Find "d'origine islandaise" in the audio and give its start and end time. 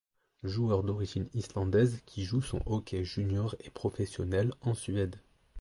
0.81-2.01